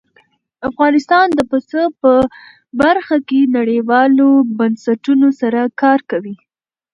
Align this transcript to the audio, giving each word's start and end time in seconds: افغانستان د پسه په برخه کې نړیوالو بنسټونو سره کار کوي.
افغانستان 0.69 1.27
د 1.33 1.39
پسه 1.49 1.83
په 2.01 2.13
برخه 2.81 3.17
کې 3.27 3.41
نړیوالو 3.57 4.29
بنسټونو 4.57 5.27
سره 5.41 5.61
کار 5.81 5.99
کوي. 6.11 6.35